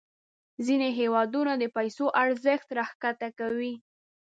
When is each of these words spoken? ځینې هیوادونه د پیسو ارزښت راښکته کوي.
ځینې 0.65 0.89
هیوادونه 0.99 1.51
د 1.57 1.63
پیسو 1.75 2.05
ارزښت 2.23 2.67
راښکته 2.77 3.29
کوي. 3.39 3.73